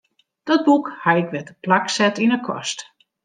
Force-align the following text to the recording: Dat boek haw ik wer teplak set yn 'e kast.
Dat 0.43 0.63
boek 0.69 0.87
haw 1.03 1.17
ik 1.21 1.29
wer 1.33 1.45
teplak 1.47 1.85
set 1.95 2.17
yn 2.23 2.33
'e 2.35 2.39
kast. 2.47 2.79